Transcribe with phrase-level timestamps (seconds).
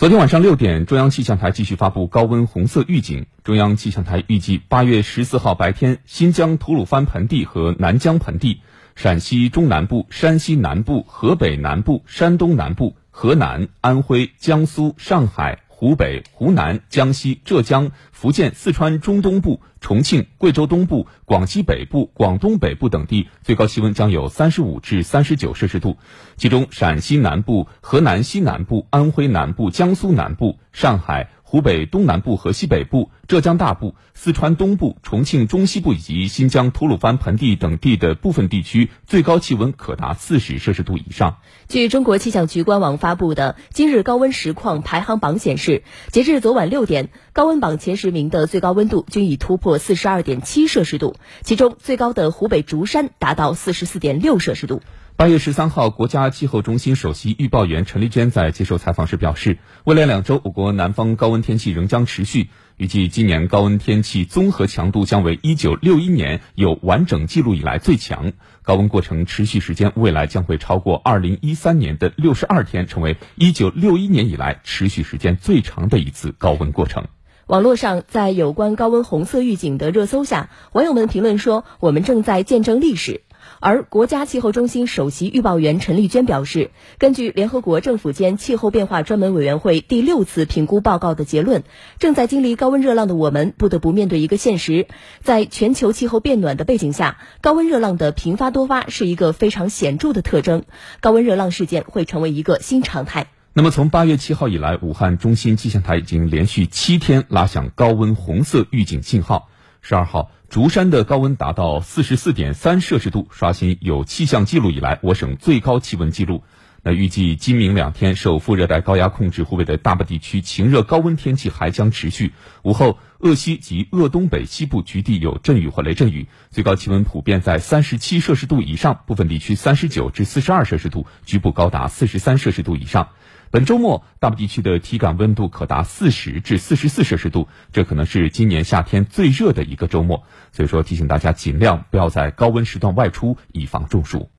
[0.00, 3.26] 昨天晚上六点，中央气象台继续发布高温红色预警。
[3.44, 8.62] 中央气象台预计，八月十四号白天，新疆吐鲁番盆地和南疆盆地、
[8.96, 15.58] 陕西中南部、山西南部、河北南部、山东南部、河南、安徽、江苏、上海。
[15.80, 25.96] 湖北、湖南、江西、浙江、福建、四川中东部、重庆、贵州东部、广西北部、广东北部等地最高气温将有三十五至三十九摄氏度，
[26.36, 31.30] 其中陕西南部、河南西南部、安徽南部、江苏南部、上海。
[31.50, 41.38] 湖北东南部和西北部、浙江大部、四川东部、重庆中西部以及新疆吐鲁番盆地等地的部分地区，最高气温可达四十摄氏度以上。
[41.66, 45.82] 据中国气象局官网发布的今日高温实况排行榜显示，
[46.12, 54.82] 截至昨晚六点，高温榜前十名的最高温度均已突破四十二点七摄氏度，其中最高的湖北竹山达到四十四点六摄氏度。
[55.16, 77.04] 八月十三号，国家气候中心首席预报员陈丽娟在接受采访时表示，未来两周我国南方高温天气仍将持续，预计今年高温天气综合强度将为一九六一年有完整记录以来最强，高温过程持续时间未来将会超过二零一三年的六十二天，成为一九六一年以来持续时间最长的一次高温过程。
[77.46, 83.22] 网络上，在有关高温红色预警的热搜下，网友们评论说：“我们正在见证历史。”
[83.60, 91.62] 而国家气候中心首席预报员陈丽娟表示，根据联合国政府间气候变化专门委员会第六次评估报告的结论，
[91.98, 94.86] 正在经历高温热浪的我们不得不面对一个现实：
[95.22, 100.64] 在全球气候变暖的背景下，高温热浪的频发多发是一个非常显著的特征，
[101.00, 103.26] 高温热浪事件会成为一个新常态。
[103.52, 109.48] 那么，从八月七号以来，武汉中心气象台已经连续七天拉响高温红色预警信号。
[109.82, 116.42] 十二号，竹山的高温达到四十四点三摄氏度，刷新有气象记录以来我省最高气温记录。
[116.82, 122.32] 那预计今明两天，受副热带高压控制，湖北的大部地区晴热高温天气还将持续。
[122.62, 133.10] 午后，鄂西及鄂东北西部局地有阵雨或雷阵雨，最高气温普遍在三十七摄氏度以上，部分地区三十九至四十二摄氏度，局部高达四十三摄氏度以上。
[133.50, 140.22] 本周末，大部地区的体感温度可达四十至四十四摄氏度，这可能是今年夏天最热的一个周末。
[140.52, 144.28] 所以说，提醒大家尽量不要在高温时段外出，以防中暑。